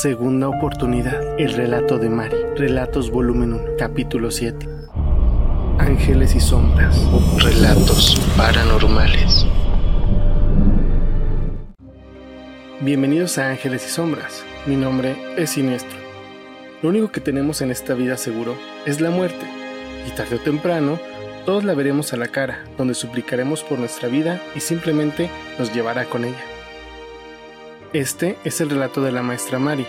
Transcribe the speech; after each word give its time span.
Segunda 0.00 0.48
oportunidad. 0.48 1.38
El 1.38 1.52
relato 1.52 1.98
de 1.98 2.08
Mari. 2.08 2.34
Relatos 2.56 3.10
volumen 3.10 3.52
1. 3.52 3.76
Capítulo 3.76 4.30
7. 4.30 4.66
Ángeles 5.78 6.34
y 6.34 6.40
sombras. 6.40 6.98
Relatos 7.36 8.18
paranormales. 8.34 9.44
Bienvenidos 12.80 13.36
a 13.36 13.50
Ángeles 13.50 13.84
y 13.86 13.90
Sombras. 13.90 14.42
Mi 14.64 14.76
nombre 14.76 15.16
es 15.36 15.50
Siniestro. 15.50 15.98
Lo 16.80 16.88
único 16.88 17.12
que 17.12 17.20
tenemos 17.20 17.60
en 17.60 17.70
esta 17.70 17.92
vida 17.92 18.16
seguro 18.16 18.56
es 18.86 19.02
la 19.02 19.10
muerte. 19.10 19.44
Y 20.08 20.12
tarde 20.12 20.36
o 20.36 20.40
temprano, 20.40 20.98
todos 21.44 21.62
la 21.62 21.74
veremos 21.74 22.14
a 22.14 22.16
la 22.16 22.28
cara, 22.28 22.64
donde 22.78 22.94
suplicaremos 22.94 23.62
por 23.64 23.78
nuestra 23.78 24.08
vida 24.08 24.40
y 24.56 24.60
simplemente 24.60 25.28
nos 25.58 25.74
llevará 25.74 26.06
con 26.06 26.24
ella. 26.24 26.59
Este 27.92 28.36
es 28.44 28.60
el 28.60 28.70
relato 28.70 29.02
de 29.02 29.10
la 29.10 29.20
maestra 29.20 29.58
Mari, 29.58 29.84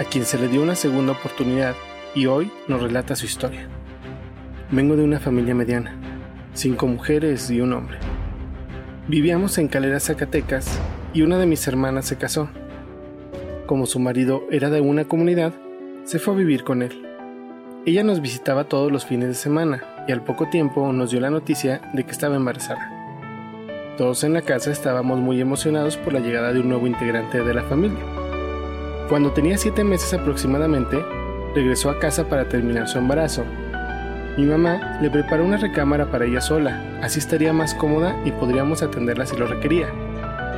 a 0.00 0.04
quien 0.04 0.24
se 0.24 0.36
le 0.36 0.48
dio 0.48 0.60
una 0.60 0.74
segunda 0.74 1.12
oportunidad 1.12 1.76
y 2.12 2.26
hoy 2.26 2.50
nos 2.66 2.82
relata 2.82 3.14
su 3.14 3.24
historia. 3.24 3.68
Vengo 4.72 4.96
de 4.96 5.04
una 5.04 5.20
familia 5.20 5.54
mediana, 5.54 5.94
cinco 6.54 6.88
mujeres 6.88 7.48
y 7.52 7.60
un 7.60 7.72
hombre. 7.72 7.98
Vivíamos 9.06 9.58
en 9.58 9.68
Calera, 9.68 10.00
Zacatecas, 10.00 10.80
y 11.14 11.22
una 11.22 11.38
de 11.38 11.46
mis 11.46 11.68
hermanas 11.68 12.06
se 12.06 12.16
casó. 12.16 12.48
Como 13.66 13.86
su 13.86 14.00
marido 14.00 14.42
era 14.50 14.68
de 14.68 14.80
una 14.80 15.04
comunidad, 15.04 15.54
se 16.02 16.18
fue 16.18 16.34
a 16.34 16.38
vivir 16.38 16.64
con 16.64 16.82
él. 16.82 17.06
Ella 17.86 18.02
nos 18.02 18.20
visitaba 18.20 18.64
todos 18.64 18.90
los 18.90 19.06
fines 19.06 19.28
de 19.28 19.34
semana 19.34 19.84
y 20.08 20.12
al 20.12 20.24
poco 20.24 20.48
tiempo 20.48 20.92
nos 20.92 21.12
dio 21.12 21.20
la 21.20 21.30
noticia 21.30 21.80
de 21.94 22.02
que 22.02 22.10
estaba 22.10 22.34
embarazada. 22.34 22.95
Todos 23.96 24.24
en 24.24 24.34
la 24.34 24.42
casa 24.42 24.70
estábamos 24.70 25.20
muy 25.20 25.40
emocionados 25.40 25.96
por 25.96 26.12
la 26.12 26.20
llegada 26.20 26.52
de 26.52 26.60
un 26.60 26.68
nuevo 26.68 26.86
integrante 26.86 27.42
de 27.42 27.54
la 27.54 27.62
familia. 27.62 28.04
Cuando 29.08 29.32
tenía 29.32 29.56
siete 29.56 29.84
meses 29.84 30.12
aproximadamente, 30.12 31.02
regresó 31.54 31.88
a 31.88 31.98
casa 31.98 32.28
para 32.28 32.46
terminar 32.46 32.88
su 32.88 32.98
embarazo. 32.98 33.42
Mi 34.36 34.44
mamá 34.44 34.98
le 35.00 35.08
preparó 35.08 35.46
una 35.46 35.56
recámara 35.56 36.10
para 36.10 36.26
ella 36.26 36.42
sola, 36.42 36.98
así 37.02 37.20
estaría 37.20 37.54
más 37.54 37.72
cómoda 37.72 38.14
y 38.26 38.32
podríamos 38.32 38.82
atenderla 38.82 39.24
si 39.24 39.34
lo 39.34 39.46
requería. 39.46 39.88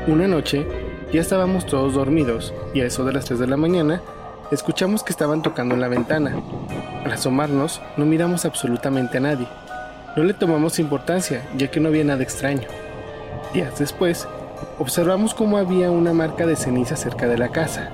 Una 0.09 0.27
noche, 0.27 0.67
ya 1.13 1.21
estábamos 1.21 1.65
todos 1.65 1.95
dormidos 1.95 2.53
y 2.75 2.81
a 2.81 2.87
eso 2.87 3.05
de 3.05 3.13
las 3.13 3.27
3 3.27 3.39
de 3.39 3.47
la 3.47 3.57
mañana, 3.57 4.03
escuchamos 4.51 5.05
que 5.05 5.13
estaban 5.13 5.43
tocando 5.43 5.77
en 5.77 5.81
la 5.81 5.89
ventana. 5.89 6.35
Al 7.05 7.13
asomarnos, 7.13 7.81
no 7.97 8.05
miramos 8.05 8.45
absolutamente 8.45 9.19
a 9.19 9.21
nadie. 9.21 9.47
No 10.17 10.25
le 10.25 10.35
tomamos 10.35 10.81
importancia, 10.81 11.49
ya 11.57 11.71
que 11.71 11.79
no 11.79 11.89
había 11.89 12.03
nada 12.03 12.25
extraño. 12.25 12.67
Días 13.53 13.79
después, 13.79 14.29
observamos 14.79 15.33
cómo 15.33 15.57
había 15.57 15.91
una 15.91 16.13
marca 16.13 16.47
de 16.47 16.55
ceniza 16.55 16.97
cerca 16.97 17.27
de 17.27 17.39
la 17.39 17.49
casa. 17.49 17.89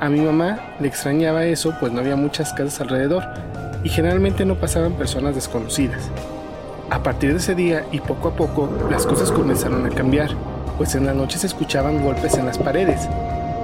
A 0.00 0.08
mi 0.08 0.20
mamá 0.20 0.74
le 0.80 0.88
extrañaba 0.88 1.44
eso, 1.44 1.74
pues 1.78 1.92
no 1.92 2.00
había 2.00 2.16
muchas 2.16 2.54
casas 2.54 2.80
alrededor 2.80 3.22
y 3.84 3.90
generalmente 3.90 4.46
no 4.46 4.54
pasaban 4.54 4.94
personas 4.94 5.34
desconocidas. 5.34 6.10
A 6.88 7.02
partir 7.02 7.32
de 7.32 7.38
ese 7.38 7.54
día 7.54 7.84
y 7.92 8.00
poco 8.00 8.28
a 8.28 8.36
poco, 8.36 8.70
las 8.90 9.06
cosas 9.06 9.30
comenzaron 9.30 9.84
a 9.84 9.90
cambiar, 9.90 10.30
pues 10.78 10.94
en 10.94 11.04
la 11.04 11.12
noche 11.12 11.36
se 11.36 11.48
escuchaban 11.48 12.02
golpes 12.02 12.38
en 12.38 12.46
las 12.46 12.56
paredes. 12.56 13.06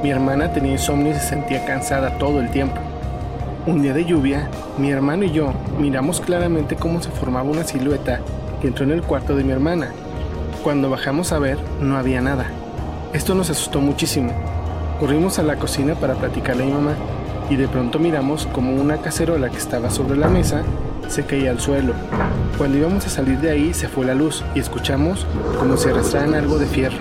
Mi 0.02 0.10
hermana 0.10 0.52
tenía 0.52 0.72
insomnio 0.72 1.12
y 1.12 1.14
se 1.14 1.28
sentía 1.28 1.64
cansada 1.64 2.18
todo 2.18 2.40
el 2.40 2.50
tiempo. 2.50 2.76
Un 3.66 3.80
día 3.80 3.94
de 3.94 4.04
lluvia, 4.04 4.50
mi 4.76 4.90
hermano 4.90 5.24
y 5.24 5.32
yo 5.32 5.54
miramos 5.78 6.20
claramente 6.20 6.76
cómo 6.76 7.00
se 7.00 7.10
formaba 7.10 7.48
una 7.48 7.64
silueta 7.64 8.20
que 8.60 8.66
entró 8.66 8.84
en 8.84 8.90
el 8.90 9.02
cuarto 9.02 9.34
de 9.34 9.44
mi 9.44 9.52
hermana 9.52 9.92
cuando 10.62 10.88
bajamos 10.90 11.32
a 11.32 11.38
ver, 11.38 11.58
no 11.80 11.96
había 11.96 12.20
nada. 12.20 12.46
Esto 13.12 13.34
nos 13.34 13.50
asustó 13.50 13.80
muchísimo. 13.80 14.32
Corrimos 15.00 15.38
a 15.38 15.42
la 15.42 15.56
cocina 15.56 15.94
para 15.94 16.14
platicarle 16.14 16.62
a 16.62 16.66
mi 16.66 16.72
mamá 16.72 16.94
y 17.50 17.56
de 17.56 17.68
pronto 17.68 17.98
miramos 17.98 18.46
como 18.46 18.74
una 18.74 18.98
cacerola 18.98 19.50
que 19.50 19.58
estaba 19.58 19.90
sobre 19.90 20.16
la 20.16 20.28
mesa 20.28 20.62
se 21.08 21.24
caía 21.24 21.50
al 21.50 21.60
suelo. 21.60 21.92
Cuando 22.56 22.78
íbamos 22.78 23.04
a 23.06 23.10
salir 23.10 23.38
de 23.38 23.50
ahí 23.50 23.74
se 23.74 23.88
fue 23.88 24.06
la 24.06 24.14
luz 24.14 24.42
y 24.54 24.60
escuchamos 24.60 25.26
como 25.58 25.76
si 25.76 25.90
arrastraran 25.90 26.34
algo 26.34 26.58
de 26.58 26.66
fierro. 26.66 26.98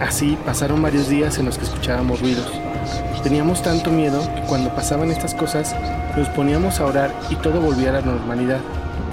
Así 0.00 0.36
pasaron 0.44 0.82
varios 0.82 1.08
días 1.08 1.38
en 1.38 1.46
los 1.46 1.56
que 1.56 1.64
escuchábamos 1.64 2.20
ruidos. 2.20 2.50
Teníamos 3.22 3.62
tanto 3.62 3.90
miedo 3.90 4.20
que 4.34 4.42
cuando 4.42 4.74
pasaban 4.74 5.10
estas 5.10 5.34
cosas 5.34 5.76
nos 6.16 6.28
poníamos 6.30 6.80
a 6.80 6.86
orar 6.86 7.12
y 7.30 7.36
todo 7.36 7.60
volvía 7.60 7.90
a 7.90 7.94
la 7.94 8.00
normalidad. 8.00 8.60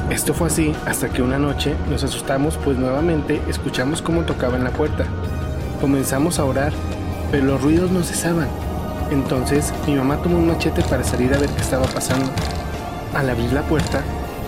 Esto 0.09 0.33
fue 0.33 0.47
así 0.47 0.73
hasta 0.85 1.09
que 1.09 1.21
una 1.21 1.39
noche 1.39 1.75
nos 1.89 2.03
asustamos 2.03 2.57
pues 2.57 2.77
nuevamente 2.77 3.41
escuchamos 3.47 4.01
cómo 4.01 4.23
tocaban 4.23 4.63
la 4.63 4.69
puerta. 4.69 5.05
Comenzamos 5.81 6.39
a 6.39 6.45
orar, 6.45 6.73
pero 7.31 7.45
los 7.45 7.61
ruidos 7.61 7.89
no 7.89 8.03
cesaban. 8.03 8.47
Entonces 9.11 9.73
mi 9.87 9.95
mamá 9.95 10.17
tomó 10.17 10.37
un 10.37 10.47
machete 10.47 10.81
para 10.83 11.03
salir 11.03 11.33
a 11.33 11.39
ver 11.39 11.49
qué 11.49 11.61
estaba 11.61 11.85
pasando. 11.87 12.29
Al 13.13 13.29
abrir 13.29 13.53
la 13.53 13.63
puerta, 13.63 14.01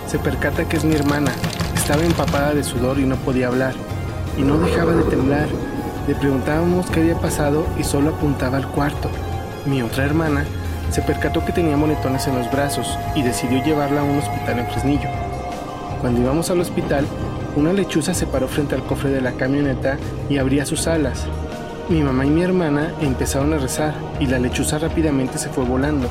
se 0.06 0.18
percata 0.18 0.68
que 0.68 0.76
es 0.76 0.84
mi 0.84 0.94
hermana. 0.94 1.32
Estaba 1.74 2.04
empapada 2.04 2.54
de 2.54 2.62
sudor 2.62 2.98
y 2.98 3.04
no 3.04 3.16
podía 3.16 3.48
hablar. 3.48 3.74
Y 4.38 4.42
no 4.42 4.58
dejaba 4.58 4.92
de 4.92 5.02
temblar. 5.04 5.48
Le 6.06 6.14
preguntábamos 6.14 6.90
qué 6.90 7.00
había 7.00 7.18
pasado 7.18 7.66
y 7.78 7.84
solo 7.84 8.10
apuntaba 8.10 8.58
al 8.58 8.68
cuarto. 8.68 9.10
Mi 9.64 9.82
otra 9.82 10.04
hermana 10.04 10.44
se 10.90 11.02
percató 11.02 11.44
que 11.44 11.52
tenía 11.52 11.76
monetones 11.76 12.26
en 12.28 12.38
los 12.38 12.50
brazos 12.50 12.96
y 13.14 13.22
decidió 13.22 13.62
llevarla 13.64 14.02
a 14.02 14.04
un 14.04 14.18
hospital 14.18 14.60
en 14.60 14.66
Fresnillo. 14.68 15.08
Cuando 16.06 16.22
íbamos 16.22 16.48
al 16.52 16.60
hospital, 16.60 17.04
una 17.56 17.72
lechuza 17.72 18.14
se 18.14 18.28
paró 18.28 18.46
frente 18.46 18.76
al 18.76 18.84
cofre 18.84 19.10
de 19.10 19.20
la 19.20 19.32
camioneta 19.32 19.98
y 20.30 20.38
abría 20.38 20.64
sus 20.64 20.86
alas. 20.86 21.26
Mi 21.88 22.00
mamá 22.00 22.24
y 22.24 22.30
mi 22.30 22.42
hermana 22.42 22.92
empezaron 23.00 23.52
a 23.52 23.58
rezar 23.58 23.92
y 24.20 24.26
la 24.26 24.38
lechuza 24.38 24.78
rápidamente 24.78 25.36
se 25.36 25.48
fue 25.48 25.64
volando. 25.64 26.06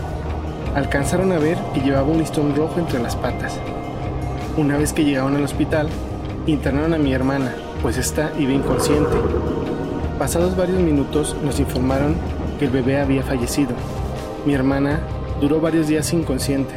Alcanzaron 0.75 1.31
a 1.31 1.39
ver 1.39 1.57
que 1.73 1.79
llevaba 1.79 2.09
un 2.09 2.17
listón 2.17 2.53
rojo 2.57 2.77
entre 2.77 3.01
las 3.01 3.15
patas. 3.15 3.57
Una 4.57 4.75
vez 4.75 4.91
que 4.91 5.05
llegaron 5.05 5.37
al 5.37 5.45
hospital, 5.45 5.87
internaron 6.45 6.93
a 6.93 6.97
mi 6.97 7.13
hermana, 7.13 7.55
pues 7.81 7.97
ésta 7.97 8.33
iba 8.37 8.51
inconsciente. 8.51 9.15
Pasados 10.19 10.57
varios 10.57 10.81
minutos 10.81 11.37
nos 11.41 11.57
informaron 11.61 12.17
que 12.59 12.65
el 12.65 12.71
bebé 12.71 12.99
había 12.99 13.23
fallecido. 13.23 13.71
Mi 14.45 14.55
hermana 14.55 14.99
duró 15.39 15.61
varios 15.61 15.87
días 15.87 16.11
inconsciente. 16.11 16.75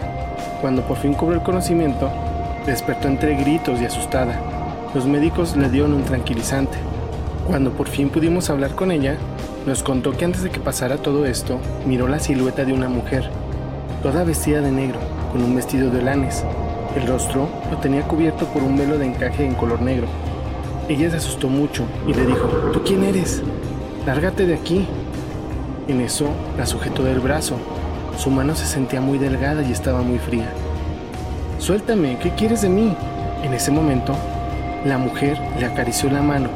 Cuando 0.61 0.83
por 0.83 0.99
fin 0.99 1.15
cobró 1.15 1.35
el 1.35 1.43
conocimiento, 1.43 2.13
Despertó 2.69 3.09
entre 3.09 3.35
gritos 3.35 3.81
y 3.81 3.87
asustada. 3.87 4.39
Los 4.95 5.07
médicos 5.07 5.57
le 5.57 5.71
dieron 5.71 5.95
un 5.95 6.03
tranquilizante. 6.03 6.77
Cuando 7.47 7.73
por 7.73 7.89
fin 7.89 8.11
pudimos 8.11 8.51
hablar 8.51 8.75
con 8.75 8.93
ella, 8.93 9.17
nos 9.65 9.83
contó 9.83 10.13
que 10.13 10.27
antes 10.27 10.43
de 10.43 10.51
que 10.51 10.61
pasara 10.61 10.99
todo 10.99 11.25
esto, 11.25 11.61
miró 11.87 12.09
la 12.09 12.19
silueta 12.21 12.67
de 12.67 12.75
una 12.75 12.91
mujer, 12.91 13.31
toda 14.03 14.23
vestida 14.23 14.61
de 14.61 14.71
negro, 14.71 14.99
con 15.33 15.43
un 15.43 15.57
vestido 15.57 15.91
de 15.91 16.03
lanes. 16.03 16.45
El 16.95 17.07
rostro 17.07 17.49
lo 17.71 17.79
tenía 17.79 18.03
cubierto 18.03 18.45
por 18.45 18.63
un 18.63 18.77
velo 18.77 18.99
de 18.99 19.07
encaje 19.07 19.47
en 19.47 19.55
color 19.55 19.81
negro. 19.81 20.07
Ella 20.91 21.11
se 21.11 21.17
asustó 21.17 21.49
mucho 21.49 21.85
y 22.07 22.13
le 22.13 22.27
dijo, 22.27 22.49
¿tú 22.75 22.83
quién 22.85 23.03
eres? 23.03 23.43
Lárgate 24.05 24.45
de 24.45 24.55
aquí. 24.55 24.87
En 25.89 26.03
eso 26.03 26.27
la 26.59 26.67
sujetó 26.67 27.03
del 27.03 27.21
brazo. 27.21 27.57
Su 28.19 28.31
mano 28.31 28.55
se 28.55 28.67
sentía 28.67 29.01
muy 29.01 29.17
delgada 29.17 29.63
y 29.63 29.73
estaba 29.73 30.03
muy 30.03 30.19
fría. 30.19 30.53
Suéltame, 31.59 32.17
¿qué 32.21 32.31
quieres 32.31 32.63
de 32.63 32.69
mí? 32.69 32.97
En 33.43 33.53
ese 33.53 33.73
momento, 33.73 34.15
la 34.85 34.97
mujer 34.97 35.41
le 35.59 35.67
acarició 35.67 36.09
la 36.09 36.23
mano 36.23 36.49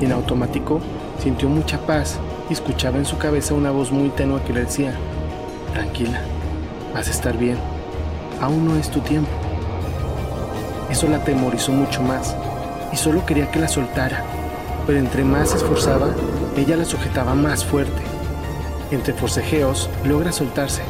y 0.00 0.06
en 0.06 0.12
automático 0.12 0.80
sintió 1.22 1.48
mucha 1.48 1.78
paz 1.86 2.18
y 2.48 2.54
escuchaba 2.54 2.98
en 2.98 3.06
su 3.06 3.16
cabeza 3.16 3.54
una 3.54 3.70
voz 3.70 3.92
muy 3.92 4.08
tenue 4.08 4.42
que 4.42 4.52
le 4.52 4.64
decía, 4.64 4.92
tranquila, 5.72 6.20
vas 6.92 7.06
a 7.06 7.12
estar 7.12 7.38
bien, 7.38 7.58
aún 8.40 8.66
no 8.66 8.76
es 8.76 8.90
tu 8.90 8.98
tiempo. 9.00 9.30
Eso 10.90 11.06
la 11.06 11.18
atemorizó 11.18 11.70
mucho 11.70 12.02
más 12.02 12.34
y 12.92 12.96
solo 12.96 13.24
quería 13.24 13.52
que 13.52 13.60
la 13.60 13.68
soltara, 13.68 14.24
pero 14.84 14.98
entre 14.98 15.22
más 15.22 15.50
se 15.50 15.58
esforzaba, 15.58 16.08
ella 16.56 16.76
la 16.76 16.84
sujetaba 16.84 17.36
más 17.36 17.64
fuerte. 17.64 18.02
Entre 18.90 19.14
forcejeos, 19.14 19.88
logra 20.04 20.32
soltarse. 20.32 20.82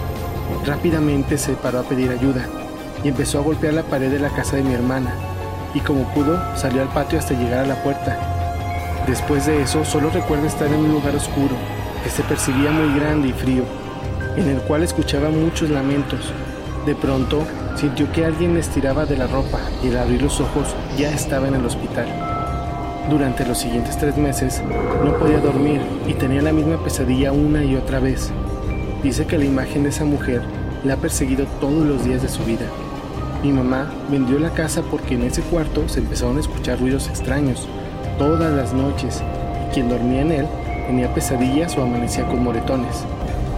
Rápidamente 0.65 1.37
se 1.37 1.53
paró 1.53 1.81
a 1.81 1.83
pedir 1.83 2.11
ayuda 2.11 2.49
y 3.05 3.09
empezó 3.09 3.39
a 3.39 3.43
golpear 3.43 3.75
la 3.75 3.83
pared 3.83 4.11
de 4.11 4.19
la 4.19 4.31
casa 4.31 4.57
de 4.57 4.63
mi 4.63 4.75
hermana, 4.75 5.13
y 5.75 5.81
como 5.81 6.05
pudo 6.15 6.39
salió 6.57 6.83
al 6.83 6.89
patio 6.89 7.19
hasta 7.19 7.35
llegar 7.35 7.65
a 7.65 7.69
la 7.69 7.83
puerta. 7.83 8.19
Después 9.07 9.47
de 9.47 9.63
eso 9.63 9.85
solo 9.85 10.11
recuerda 10.11 10.47
estar 10.47 10.69
en 10.69 10.75
un 10.75 10.93
lugar 10.93 11.15
oscuro, 11.15 11.55
que 12.05 12.11
se 12.11 12.23
percibía 12.23 12.71
muy 12.71 12.99
grande 12.99 13.29
y 13.29 13.33
frío, 13.33 13.65
en 14.37 14.49
el 14.49 14.61
cual 14.63 14.83
escuchaba 14.83 15.31
muchos 15.31 15.71
lamentos. 15.71 16.33
De 16.87 16.95
pronto 16.95 17.43
sintió 17.77 18.11
que 18.13 18.25
alguien 18.25 18.55
le 18.55 18.61
estiraba 18.61 19.05
de 19.05 19.17
la 19.17 19.27
ropa 19.27 19.59
y 19.83 19.89
al 19.89 19.99
abrir 19.99 20.23
los 20.23 20.41
ojos 20.41 20.75
ya 20.97 21.11
estaba 21.11 21.49
en 21.49 21.55
el 21.55 21.65
hospital. 21.65 22.07
Durante 23.09 23.45
los 23.45 23.59
siguientes 23.59 23.99
tres 23.99 24.17
meses 24.17 24.63
no 25.05 25.17
podía 25.19 25.39
dormir 25.41 25.81
y 26.07 26.15
tenía 26.15 26.43
la 26.43 26.53
misma 26.53 26.83
pesadilla 26.83 27.33
una 27.33 27.65
y 27.65 27.77
otra 27.77 28.01
vez. 28.01 28.31
Dice 29.03 29.27
que 29.27 29.39
la 29.39 29.45
imagen 29.45 29.83
de 29.83 29.89
esa 29.89 30.05
mujer 30.05 30.43
le 30.85 30.93
ha 30.93 30.97
perseguido 30.97 31.47
todos 31.61 31.87
los 31.87 32.05
días 32.05 32.23
de 32.23 32.29
su 32.29 32.45
vida. 32.45 32.67
Mi 33.43 33.53
mamá 33.53 33.91
vendió 34.11 34.39
la 34.39 34.51
casa 34.51 34.83
porque 34.83 35.15
en 35.15 35.23
ese 35.23 35.41
cuarto 35.41 35.89
se 35.89 36.01
empezaron 36.01 36.37
a 36.37 36.41
escuchar 36.41 36.79
ruidos 36.79 37.09
extraños 37.09 37.67
todas 38.19 38.53
las 38.53 38.75
noches 38.75 39.23
y 39.67 39.73
quien 39.73 39.89
dormía 39.89 40.21
en 40.21 40.33
él 40.33 40.47
tenía 40.87 41.15
pesadillas 41.15 41.77
o 41.79 41.83
amanecía 41.83 42.27
con 42.27 42.45
moretones. 42.45 43.05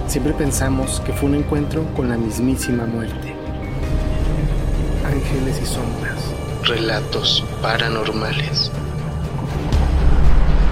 Siempre 0.06 0.32
pensamos 0.34 1.00
que 1.04 1.12
fue 1.12 1.30
un 1.30 1.34
encuentro 1.34 1.84
con 1.96 2.08
la 2.08 2.16
mismísima 2.16 2.86
muerte. 2.86 3.34
Ángeles 5.04 5.60
y 5.60 5.66
sombras. 5.66 6.32
Relatos 6.62 7.44
paranormales. 7.60 8.70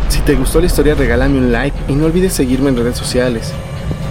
Si 0.09 0.21
te 0.21 0.37
gustó 0.37 0.61
la 0.61 0.67
historia, 0.67 0.95
regálame 0.95 1.39
un 1.39 1.51
like 1.51 1.77
y 1.89 1.95
no 1.95 2.07
olvides 2.07 2.33
seguirme 2.33 2.69
en 2.69 2.77
redes 2.77 2.97
sociales. 2.97 3.53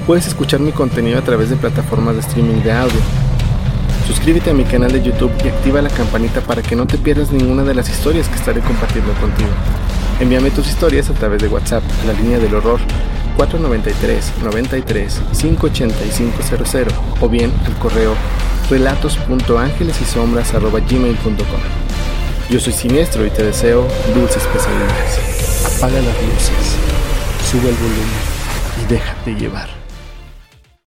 Puedes 0.06 0.28
escuchar 0.28 0.60
mi 0.60 0.74
contenido 0.74 1.20
a 1.20 1.22
través 1.22 1.50
de 1.50 1.56
plataformas 1.56 2.16
de 2.16 2.22
streaming 2.22 2.64
de 2.64 2.72
audio. 2.74 3.29
Suscríbete 4.10 4.50
a 4.50 4.54
mi 4.56 4.64
canal 4.64 4.92
de 4.92 5.04
YouTube 5.04 5.32
y 5.46 5.50
activa 5.50 5.84
la 5.84 5.92
campanita 5.92 6.42
para 6.42 6.64
que 6.64 6.76
no 6.76 6.88
te 6.88 6.98
pierdas 6.98 7.32
ninguna 7.32 7.64
de 7.64 7.76
las 7.76 7.88
historias 7.88 8.28
que 8.28 8.38
estaré 8.38 8.60
compartiendo 8.60 9.14
contigo. 9.14 9.52
Envíame 10.20 10.50
tus 10.50 10.68
historias 10.68 11.12
a 11.12 11.14
través 11.14 11.44
de 11.44 11.48
WhatsApp 11.48 11.84
a 12.02 12.06
la 12.08 12.14
línea 12.14 12.40
del 12.40 12.56
horror 12.56 12.80
493 13.38 14.34
93 14.44 15.22
58500 15.32 16.92
o 17.22 17.30
bien 17.30 17.54
al 17.68 17.78
correo 17.78 18.16
relatos.angelesysombras.gmail.com 18.72 21.62
Yo 22.50 22.60
soy 22.60 22.74
Siniestro 22.74 23.28
y 23.28 23.30
te 23.30 23.44
deseo 23.44 23.88
dulces 24.16 24.42
pesadillas. 24.48 25.20
Apaga 25.78 26.02
las 26.02 26.20
luces, 26.24 26.78
sube 27.52 27.70
el 27.70 27.76
volumen 27.76 28.08
y 28.82 28.86
déjate 28.92 29.36
llevar. 29.36 29.79